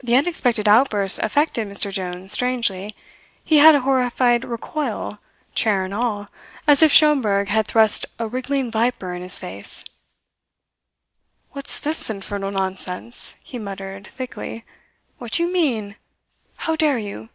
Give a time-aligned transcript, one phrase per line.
[0.00, 1.90] The unexpected outburst affected Mr.
[1.92, 2.94] Jones strangely.
[3.42, 5.18] He had a horrified recoil,
[5.56, 6.28] chair and all,
[6.68, 9.84] as if Schomberg had thrust a wriggling viper in his face.
[11.50, 14.64] "What's this infernal nonsense?" he muttered thickly.
[15.18, 15.96] "What do you mean?
[16.58, 17.30] How dare you?"